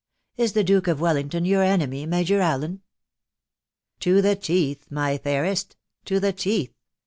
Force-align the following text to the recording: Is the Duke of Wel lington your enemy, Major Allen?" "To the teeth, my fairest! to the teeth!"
Is 0.35 0.53
the 0.53 0.63
Duke 0.63 0.87
of 0.87 0.99
Wel 0.99 1.13
lington 1.13 1.45
your 1.45 1.61
enemy, 1.61 2.07
Major 2.07 2.39
Allen?" 2.41 2.81
"To 3.99 4.19
the 4.19 4.35
teeth, 4.35 4.87
my 4.89 5.19
fairest! 5.19 5.75
to 6.05 6.19
the 6.19 6.33
teeth!" 6.33 6.73